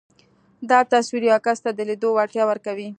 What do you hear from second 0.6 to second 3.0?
دا تصور يو کس ته د ليدلو وړتيا ورکوي.